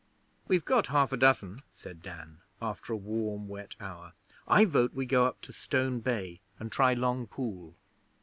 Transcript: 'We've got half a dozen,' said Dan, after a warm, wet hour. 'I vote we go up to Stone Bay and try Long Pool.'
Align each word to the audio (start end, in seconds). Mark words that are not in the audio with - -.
'We've 0.47 0.65
got 0.65 0.87
half 0.87 1.11
a 1.11 1.15
dozen,' 1.17 1.61
said 1.75 2.01
Dan, 2.01 2.39
after 2.59 2.91
a 2.91 2.97
warm, 2.97 3.47
wet 3.47 3.75
hour. 3.79 4.13
'I 4.47 4.65
vote 4.65 4.93
we 4.95 5.05
go 5.05 5.27
up 5.27 5.41
to 5.41 5.53
Stone 5.53 5.99
Bay 5.99 6.41
and 6.59 6.71
try 6.71 6.95
Long 6.95 7.27
Pool.' 7.27 7.75